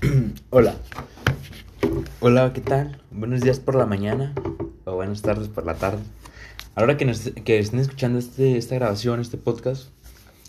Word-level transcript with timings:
Hola. 0.50 0.76
Hola, 2.20 2.52
¿qué 2.54 2.62
tal? 2.62 3.02
Buenos 3.10 3.42
días 3.42 3.60
por 3.60 3.74
la 3.74 3.84
mañana 3.84 4.34
o 4.84 4.94
buenas 4.94 5.20
tardes 5.20 5.48
por 5.48 5.66
la 5.66 5.74
tarde. 5.74 6.02
Ahora 6.74 6.96
que, 6.96 7.04
nos, 7.04 7.30
que 7.44 7.58
estén 7.58 7.80
escuchando 7.80 8.18
este, 8.18 8.56
esta 8.56 8.76
grabación, 8.76 9.20
este 9.20 9.36
podcast, 9.36 9.88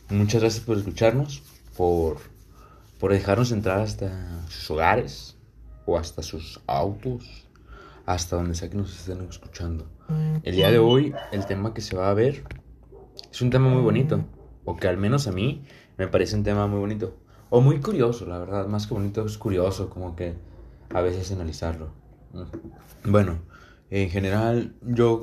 muchas 0.09 0.41
gracias 0.41 0.63
por 0.63 0.77
escucharnos, 0.77 1.43
por, 1.75 2.17
por 2.99 3.11
dejarnos 3.11 3.51
entrar 3.51 3.79
hasta 3.81 4.47
sus 4.47 4.71
hogares 4.71 5.35
o 5.85 5.97
hasta 5.97 6.23
sus 6.23 6.61
autos, 6.67 7.45
hasta 8.05 8.37
donde 8.37 8.55
sea 8.55 8.69
que 8.69 8.77
nos 8.77 8.97
estén 8.97 9.21
escuchando. 9.29 9.85
El 10.43 10.55
día 10.55 10.71
de 10.71 10.79
hoy, 10.79 11.13
el 11.33 11.45
tema 11.45 11.73
que 11.73 11.81
se 11.81 11.97
va 11.97 12.09
a 12.09 12.13
ver 12.13 12.43
es 13.29 13.41
un 13.41 13.49
tema 13.49 13.67
muy 13.67 13.81
bonito, 13.81 14.23
o 14.63 14.77
que 14.77 14.87
al 14.87 14.97
menos 14.97 15.27
a 15.27 15.33
mí 15.33 15.63
me 15.97 16.07
parece 16.07 16.35
un 16.35 16.43
tema 16.43 16.67
muy 16.67 16.79
bonito. 16.79 17.17
O 17.53 17.59
muy 17.59 17.81
curioso, 17.81 18.25
la 18.25 18.39
verdad, 18.39 18.65
más 18.67 18.87
que 18.87 18.93
bonito 18.93 19.25
es 19.25 19.37
curioso, 19.37 19.89
como 19.89 20.15
que 20.15 20.35
a 20.89 21.01
veces 21.01 21.33
analizarlo. 21.33 21.89
Bueno, 23.03 23.39
en 23.89 24.09
general, 24.09 24.73
yo 24.81 25.19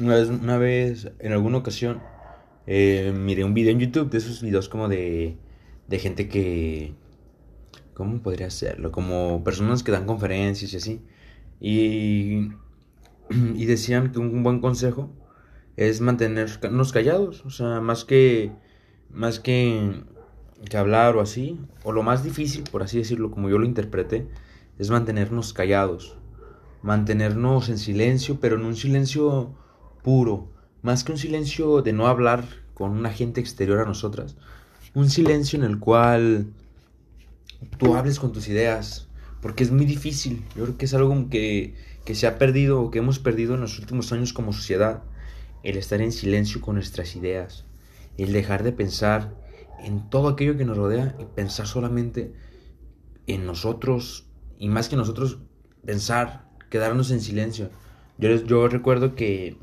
una 0.00 0.14
vez, 0.16 0.28
una 0.28 0.58
vez 0.58 1.12
en 1.20 1.32
alguna 1.32 1.58
ocasión, 1.58 2.02
eh, 2.66 3.14
miré 3.16 3.44
un 3.44 3.54
video 3.54 3.70
en 3.70 3.78
YouTube 3.78 4.10
de 4.10 4.18
esos 4.18 4.42
videos 4.42 4.68
como 4.68 4.88
de, 4.88 5.36
de 5.86 5.98
gente 6.00 6.28
que... 6.28 6.94
¿Cómo 7.94 8.22
podría 8.22 8.48
hacerlo? 8.48 8.90
Como 8.90 9.44
personas 9.44 9.84
que 9.84 9.92
dan 9.92 10.04
conferencias 10.04 10.72
y 10.72 10.76
así. 10.78 11.02
Y, 11.60 12.48
y 13.30 13.66
decían 13.66 14.10
que 14.10 14.18
un 14.18 14.42
buen 14.42 14.60
consejo 14.60 15.12
es 15.76 16.00
mantenernos 16.00 16.92
callados. 16.92 17.44
O 17.46 17.50
sea, 17.50 17.80
más 17.80 18.04
que, 18.04 18.50
más 19.10 19.38
que 19.38 20.02
que 20.64 20.76
hablar 20.76 21.16
o 21.16 21.20
así, 21.20 21.60
o 21.84 21.92
lo 21.92 22.02
más 22.02 22.24
difícil, 22.24 22.64
por 22.70 22.82
así 22.82 22.98
decirlo, 22.98 23.30
como 23.30 23.48
yo 23.48 23.58
lo 23.58 23.66
interpreté, 23.66 24.26
es 24.78 24.90
mantenernos 24.90 25.52
callados, 25.52 26.16
mantenernos 26.82 27.68
en 27.68 27.78
silencio, 27.78 28.38
pero 28.40 28.56
en 28.56 28.64
un 28.64 28.76
silencio 28.76 29.54
puro, 30.02 30.48
más 30.82 31.04
que 31.04 31.12
un 31.12 31.18
silencio 31.18 31.82
de 31.82 31.92
no 31.92 32.06
hablar 32.06 32.44
con 32.74 32.92
una 32.92 33.10
gente 33.10 33.40
exterior 33.40 33.80
a 33.80 33.84
nosotras, 33.84 34.36
un 34.94 35.10
silencio 35.10 35.58
en 35.58 35.64
el 35.64 35.78
cual 35.78 36.46
tú 37.78 37.94
hables 37.94 38.18
con 38.18 38.32
tus 38.32 38.48
ideas, 38.48 39.08
porque 39.40 39.64
es 39.64 39.70
muy 39.70 39.84
difícil, 39.84 40.44
yo 40.56 40.64
creo 40.64 40.78
que 40.78 40.86
es 40.86 40.94
algo 40.94 41.28
que, 41.28 41.74
que 42.04 42.14
se 42.14 42.26
ha 42.26 42.38
perdido 42.38 42.80
o 42.82 42.90
que 42.90 42.98
hemos 42.98 43.18
perdido 43.18 43.54
en 43.54 43.60
los 43.60 43.78
últimos 43.78 44.12
años 44.12 44.32
como 44.32 44.52
sociedad, 44.52 45.02
el 45.62 45.76
estar 45.76 46.00
en 46.00 46.12
silencio 46.12 46.60
con 46.60 46.76
nuestras 46.76 47.16
ideas, 47.16 47.64
el 48.16 48.32
dejar 48.32 48.62
de 48.62 48.72
pensar 48.72 49.34
en 49.84 50.08
todo 50.10 50.28
aquello 50.28 50.56
que 50.56 50.64
nos 50.64 50.76
rodea 50.76 51.14
y 51.18 51.24
pensar 51.24 51.66
solamente 51.66 52.32
en 53.26 53.46
nosotros 53.46 54.26
y 54.58 54.68
más 54.68 54.88
que 54.88 54.96
nosotros 54.96 55.38
pensar, 55.84 56.48
quedarnos 56.70 57.10
en 57.10 57.20
silencio. 57.20 57.70
Yo, 58.18 58.34
yo 58.34 58.68
recuerdo 58.68 59.14
que 59.14 59.56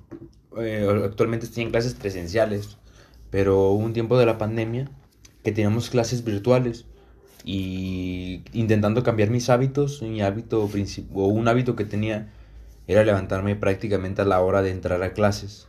eh, 0.58 1.02
actualmente 1.04 1.46
estoy 1.46 1.64
en 1.64 1.72
clases 1.72 1.94
presenciales, 1.94 2.78
pero 3.30 3.72
hubo 3.72 3.84
un 3.84 3.94
tiempo 3.94 4.18
de 4.18 4.26
la 4.26 4.38
pandemia 4.38 4.90
que 5.44 5.52
teníamos 5.52 5.90
clases 5.90 6.24
virtuales 6.24 6.86
y 7.44 8.42
intentando 8.54 9.04
cambiar 9.04 9.30
mis 9.30 9.50
hábitos, 9.50 10.02
mi 10.02 10.22
hábito 10.22 10.68
o 11.14 11.28
un 11.28 11.48
hábito 11.48 11.76
que 11.76 11.86
tenía 11.86 12.34
era 12.88 13.04
levantarme 13.04 13.56
prácticamente 13.56 14.22
a 14.22 14.26
la 14.26 14.42
hora 14.42 14.62
de 14.62 14.72
entrar 14.72 15.04
a 15.04 15.14
clases 15.14 15.68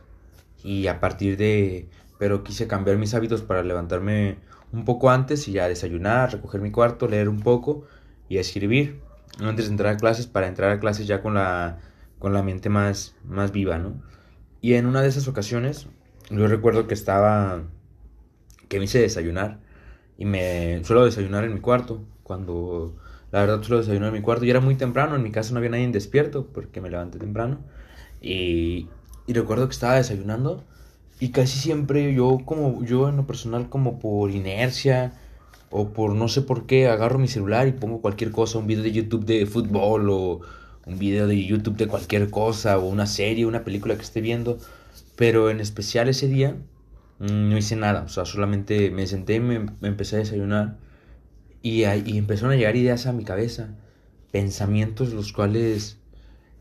y 0.63 0.87
a 0.87 0.99
partir 0.99 1.37
de 1.37 1.87
pero 2.17 2.43
quise 2.43 2.67
cambiar 2.67 2.97
mis 2.97 3.13
hábitos 3.13 3.41
para 3.41 3.63
levantarme 3.63 4.37
un 4.71 4.85
poco 4.85 5.09
antes 5.09 5.47
y 5.47 5.53
ya 5.53 5.67
desayunar, 5.67 6.31
recoger 6.31 6.61
mi 6.61 6.71
cuarto, 6.71 7.07
leer 7.07 7.29
un 7.29 7.41
poco 7.41 7.85
y 8.29 8.37
escribir 8.37 8.99
antes 9.39 9.65
de 9.65 9.71
entrar 9.71 9.93
a 9.93 9.97
clases 9.97 10.27
para 10.27 10.47
entrar 10.47 10.71
a 10.71 10.79
clases 10.79 11.07
ya 11.07 11.21
con 11.21 11.35
la, 11.35 11.79
con 12.19 12.33
la 12.33 12.43
mente 12.43 12.69
más, 12.69 13.15
más 13.25 13.51
viva, 13.51 13.77
¿no? 13.77 14.01
Y 14.61 14.73
en 14.73 14.85
una 14.87 15.01
de 15.01 15.09
esas 15.09 15.27
ocasiones, 15.27 15.87
yo 16.29 16.47
recuerdo 16.47 16.87
que 16.87 16.93
estaba, 16.93 17.63
que 18.67 18.79
me 18.79 18.85
hice 18.85 18.99
desayunar 18.99 19.59
y 20.17 20.25
me 20.25 20.83
suelo 20.83 21.05
desayunar 21.05 21.43
en 21.43 21.53
mi 21.53 21.59
cuarto, 21.59 22.03
cuando 22.23 22.95
la 23.31 23.41
verdad 23.41 23.61
suelo 23.61 23.79
desayunar 23.79 24.09
en 24.09 24.15
mi 24.15 24.21
cuarto 24.21 24.45
y 24.45 24.49
era 24.49 24.59
muy 24.59 24.75
temprano, 24.75 25.15
en 25.15 25.23
mi 25.23 25.31
casa 25.31 25.53
no 25.53 25.59
había 25.59 25.69
nadie 25.69 25.87
despierto 25.89 26.47
porque 26.47 26.81
me 26.81 26.89
levanté 26.89 27.19
temprano 27.19 27.59
y, 28.21 28.89
y 29.27 29.33
recuerdo 29.33 29.67
que 29.67 29.73
estaba 29.73 29.95
desayunando 29.95 30.65
y 31.19 31.29
casi 31.29 31.59
siempre 31.59 32.13
yo 32.13 32.39
como 32.45 32.83
yo 32.83 33.09
en 33.09 33.17
lo 33.17 33.25
personal 33.25 33.69
como 33.69 33.99
por 33.99 34.31
inercia 34.31 35.13
o 35.69 35.89
por 35.89 36.13
no 36.13 36.27
sé 36.27 36.41
por 36.41 36.65
qué 36.65 36.87
agarro 36.87 37.19
mi 37.19 37.27
celular 37.27 37.67
y 37.67 37.71
pongo 37.73 38.01
cualquier 38.01 38.31
cosa, 38.31 38.59
un 38.59 38.67
video 38.67 38.83
de 38.83 38.91
YouTube 38.91 39.25
de 39.25 39.45
fútbol 39.45 40.09
o 40.09 40.41
un 40.85 40.99
video 40.99 41.27
de 41.27 41.43
YouTube 41.43 41.75
de 41.75 41.87
cualquier 41.87 42.29
cosa 42.29 42.77
o 42.77 42.87
una 42.87 43.07
serie, 43.07 43.45
una 43.45 43.63
película 43.63 43.95
que 43.95 44.03
esté 44.03 44.21
viendo, 44.21 44.57
pero 45.15 45.49
en 45.49 45.59
especial 45.59 46.07
ese 46.07 46.27
día 46.27 46.55
mm, 47.19 47.49
no 47.49 47.57
hice 47.57 47.75
nada, 47.75 48.03
o 48.03 48.09
sea, 48.09 48.25
solamente 48.25 48.91
me 48.91 49.07
senté 49.07 49.35
y 49.35 49.39
me, 49.41 49.55
empecé 49.81 50.17
a 50.17 50.19
desayunar 50.19 50.77
y, 51.61 51.83
y, 51.85 52.17
empezaron 52.17 52.53
a 52.53 52.55
llegar 52.55 52.75
ideas 52.75 53.07
a 53.07 53.13
mi 53.13 53.25
cabeza, 53.25 53.75
pensamientos 54.31 55.13
los 55.13 55.33
cuales 55.33 55.97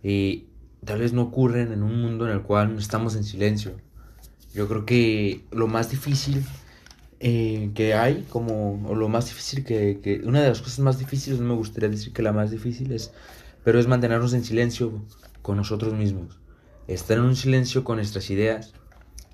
eh, 0.02 0.46
tal 0.84 1.00
vez 1.00 1.12
no 1.12 1.22
ocurren 1.22 1.72
en 1.72 1.82
un 1.82 2.00
mundo 2.00 2.26
en 2.26 2.32
el 2.32 2.42
cual 2.42 2.76
estamos 2.78 3.14
en 3.16 3.24
silencio 3.24 3.72
yo 4.56 4.66
creo 4.68 4.86
que 4.86 5.44
lo 5.50 5.68
más 5.68 5.90
difícil 5.90 6.42
eh, 7.20 7.70
que 7.74 7.92
hay, 7.92 8.24
como 8.30 8.82
o 8.88 8.94
lo 8.94 9.10
más 9.10 9.26
difícil 9.26 9.66
que, 9.66 10.00
que, 10.02 10.22
una 10.24 10.40
de 10.40 10.48
las 10.48 10.62
cosas 10.62 10.78
más 10.78 10.98
difíciles, 10.98 11.38
no 11.38 11.46
me 11.46 11.54
gustaría 11.54 11.90
decir 11.90 12.14
que 12.14 12.22
la 12.22 12.32
más 12.32 12.50
difícil 12.50 12.90
es, 12.92 13.12
pero 13.64 13.78
es 13.78 13.86
mantenernos 13.86 14.32
en 14.32 14.44
silencio 14.44 15.04
con 15.42 15.58
nosotros 15.58 15.92
mismos, 15.92 16.40
estar 16.88 17.18
en 17.18 17.24
un 17.24 17.36
silencio 17.36 17.84
con 17.84 17.96
nuestras 17.96 18.30
ideas 18.30 18.72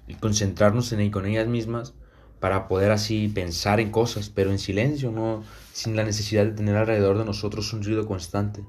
y 0.08 0.14
concentrarnos 0.14 0.92
en 0.92 1.08
con 1.12 1.24
ellas 1.24 1.46
mismas 1.46 1.94
para 2.40 2.66
poder 2.66 2.90
así 2.90 3.28
pensar 3.28 3.78
en 3.78 3.92
cosas, 3.92 4.28
pero 4.28 4.50
en 4.50 4.58
silencio, 4.58 5.12
no 5.12 5.44
sin 5.72 5.94
la 5.94 6.02
necesidad 6.02 6.44
de 6.46 6.50
tener 6.50 6.74
alrededor 6.74 7.16
de 7.18 7.24
nosotros 7.24 7.72
un 7.72 7.84
ruido 7.84 8.06
constante, 8.06 8.64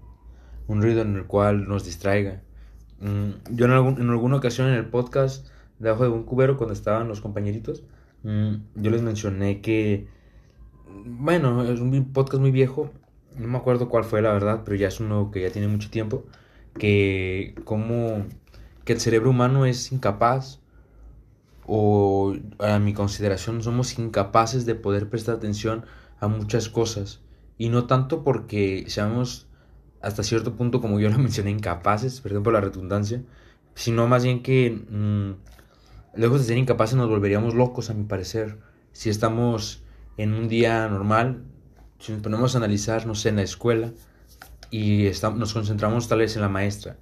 un 0.67 0.83
ruido 0.83 1.01
en 1.01 1.15
el 1.15 1.25
cual 1.25 1.67
nos 1.67 1.83
distraiga. 1.83 2.43
Mm, 2.99 3.55
yo 3.55 3.65
en, 3.65 3.71
algún, 3.71 3.99
en 3.99 4.11
alguna 4.11 4.37
ocasión 4.37 4.67
en 4.67 4.75
el 4.75 4.85
podcast 4.85 5.47
debajo 5.83 6.03
de 6.03 6.09
un 6.09 6.23
cubero 6.23 6.57
cuando 6.57 6.73
estaban 6.73 7.07
los 7.07 7.21
compañeritos. 7.21 7.83
Mm, 8.23 8.55
yo 8.75 8.91
les 8.91 9.01
mencioné 9.01 9.61
que, 9.61 10.07
bueno, 11.05 11.63
es 11.63 11.79
un 11.79 12.13
podcast 12.13 12.41
muy 12.41 12.51
viejo, 12.51 12.91
no 13.37 13.47
me 13.47 13.57
acuerdo 13.57 13.89
cuál 13.89 14.03
fue 14.03 14.21
la 14.21 14.33
verdad, 14.33 14.61
pero 14.65 14.77
ya 14.77 14.87
es 14.87 14.99
uno 14.99 15.31
que 15.31 15.41
ya 15.41 15.51
tiene 15.51 15.67
mucho 15.67 15.89
tiempo, 15.89 16.25
que 16.77 17.55
como 17.65 18.25
que 18.85 18.93
el 18.93 18.99
cerebro 18.99 19.29
humano 19.29 19.65
es 19.65 19.91
incapaz 19.91 20.59
o 21.65 22.35
a 22.59 22.79
mi 22.79 22.93
consideración 22.93 23.63
somos 23.63 23.97
incapaces 23.97 24.65
de 24.65 24.75
poder 24.75 25.09
prestar 25.09 25.35
atención 25.35 25.85
a 26.19 26.27
muchas 26.27 26.69
cosas. 26.69 27.21
Y 27.57 27.69
no 27.69 27.85
tanto 27.85 28.23
porque 28.23 28.85
seamos 28.87 29.47
hasta 30.01 30.23
cierto 30.23 30.55
punto 30.55 30.81
como 30.81 30.99
yo 30.99 31.09
lo 31.09 31.17
mencioné 31.19 31.51
incapaces, 31.51 32.21
perdón 32.21 32.43
por 32.43 32.53
la 32.53 32.61
redundancia, 32.61 33.23
sino 33.75 34.07
más 34.07 34.23
bien 34.23 34.43
que 34.43 34.71
mm, 34.89 35.31
Lejos 36.15 36.41
de 36.41 36.45
ser 36.45 36.57
incapaces 36.59 36.95
nos 36.95 37.09
volveríamos 37.09 37.55
locos, 37.55 37.89
a 37.89 37.95
mi 37.95 38.03
parecer. 38.03 38.59
Si 38.91 39.09
estamos 39.09 39.83
en 40.17 40.33
un 40.33 40.47
día 40.47 40.87
normal, 40.87 41.43
si 41.97 42.11
nos 42.11 42.21
ponemos 42.21 42.53
a 42.53 42.59
analizar, 42.59 43.07
no 43.07 43.15
sé, 43.15 43.29
en 43.29 43.37
la 43.37 43.41
escuela, 43.41 43.93
y 44.69 45.07
estamos, 45.07 45.39
nos 45.39 45.53
concentramos 45.53 46.07
tal 46.07 46.19
vez 46.19 46.35
en 46.35 46.43
la 46.43 46.49
maestra. 46.49 46.97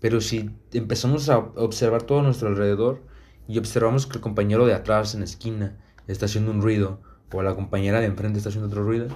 Pero 0.00 0.22
si 0.22 0.50
empezamos 0.72 1.28
a 1.28 1.38
observar 1.38 2.04
todo 2.04 2.20
a 2.20 2.22
nuestro 2.22 2.48
alrededor 2.48 3.02
y 3.46 3.58
observamos 3.58 4.06
que 4.06 4.16
el 4.16 4.22
compañero 4.22 4.64
de 4.64 4.72
atrás 4.72 5.12
en 5.12 5.20
la 5.20 5.26
esquina 5.26 5.76
está 6.06 6.24
haciendo 6.24 6.50
un 6.50 6.62
ruido, 6.62 7.00
o 7.32 7.42
la 7.42 7.54
compañera 7.54 8.00
de 8.00 8.06
enfrente 8.06 8.38
está 8.38 8.48
haciendo 8.48 8.68
otro 8.68 8.84
ruido, 8.84 9.08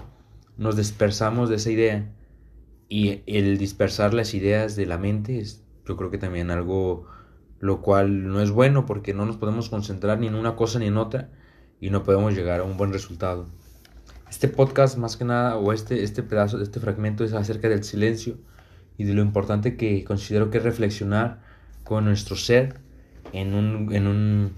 nos 0.59 0.77
dispersamos 0.77 1.49
de 1.49 1.57
esa 1.57 1.71
idea. 1.71 2.13
Y 2.91 3.23
el 3.27 3.57
dispersar 3.57 4.13
las 4.13 4.35
ideas 4.35 4.77
de 4.77 4.85
la 4.85 4.99
mente 4.99 5.39
es, 5.39 5.65
yo 5.87 5.97
creo 5.97 6.11
que 6.11 6.19
también 6.19 6.51
algo 6.51 7.07
lo 7.61 7.83
cual 7.83 8.29
no 8.29 8.41
es 8.41 8.51
bueno 8.51 8.87
porque 8.87 9.15
no 9.15 9.27
nos 9.27 9.37
podemos 9.37 9.69
concentrar 9.69 10.19
ni 10.19 10.27
en 10.27 10.35
una 10.35 10.57
cosa 10.57 10.79
ni 10.79 10.87
en 10.87 10.97
otra 10.97 11.31
y 11.81 11.91
no 11.91 12.03
podemos 12.03 12.35
llegar 12.35 12.61
a 12.61 12.65
un 12.65 12.77
buen 12.77 12.93
resultado. 12.93 13.47
Este 14.31 14.49
podcast 14.49 14.99
más 14.99 15.17
que 15.17 15.25
nada, 15.25 15.57
o 15.57 15.73
este, 15.73 16.03
este 16.03 16.23
pedazo, 16.23 16.61
este 16.61 16.81
fragmento 16.81 17.25
es 17.25 17.33
acerca 17.33 17.69
del 17.69 17.85
silencio 17.85 18.37
y 18.97 19.05
de 19.05 19.15
lo 19.15 19.23
importante 19.23 19.77
que 19.77 20.05
considero 20.05 20.51
que 20.51 20.59
es 20.59 20.65
reflexionar 20.65 21.41
con 21.85 22.05
nuestro 22.05 22.37
ser 22.37 22.81
en 23.33 23.55
un, 23.55 23.95
en 23.95 24.07
un 24.07 24.53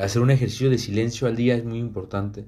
hacer 0.00 0.22
un 0.22 0.30
ejercicio 0.30 0.70
de 0.70 0.78
silencio 0.78 1.26
al 1.26 1.36
día 1.36 1.56
es 1.56 1.64
muy 1.64 1.78
importante, 1.78 2.46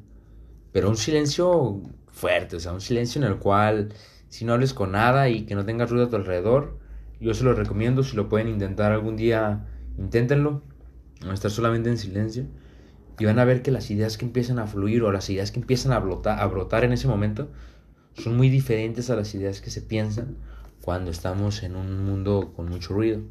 pero 0.72 0.88
un 0.88 0.96
silencio 0.96 1.82
fuerte, 2.12 2.56
o 2.56 2.60
sea, 2.60 2.72
un 2.72 2.80
silencio 2.80 3.20
en 3.20 3.26
el 3.26 3.38
cual 3.38 3.92
si 4.28 4.44
no 4.44 4.52
hables 4.52 4.72
con 4.72 4.92
nada 4.92 5.28
y 5.28 5.44
que 5.46 5.54
no 5.54 5.64
tengas 5.64 5.90
ruido 5.90 6.06
a 6.06 6.10
tu 6.10 6.16
alrededor, 6.16 6.78
yo 7.20 7.34
se 7.34 7.44
lo 7.44 7.54
recomiendo, 7.54 8.02
si 8.02 8.16
lo 8.16 8.28
pueden 8.28 8.48
intentar 8.48 8.92
algún 8.92 9.16
día, 9.16 9.66
inténtenlo, 9.98 10.62
no 11.24 11.32
estar 11.32 11.50
solamente 11.50 11.88
en 11.88 11.98
silencio. 11.98 12.46
Y 13.18 13.24
van 13.26 13.38
a 13.38 13.44
ver 13.44 13.62
que 13.62 13.70
las 13.70 13.90
ideas 13.90 14.18
que 14.18 14.24
empiezan 14.24 14.58
a 14.58 14.66
fluir 14.66 15.02
o 15.02 15.12
las 15.12 15.30
ideas 15.30 15.52
que 15.52 15.60
empiezan 15.60 15.92
a 15.92 16.00
brotar, 16.00 16.40
a 16.40 16.46
brotar 16.46 16.84
en 16.84 16.92
ese 16.92 17.06
momento 17.06 17.50
son 18.14 18.36
muy 18.36 18.48
diferentes 18.48 19.10
a 19.10 19.16
las 19.16 19.34
ideas 19.34 19.60
que 19.60 19.70
se 19.70 19.82
piensan 19.82 20.36
cuando 20.82 21.10
estamos 21.10 21.62
en 21.62 21.76
un 21.76 22.04
mundo 22.04 22.52
con 22.54 22.68
mucho 22.68 22.94
ruido. 22.94 23.22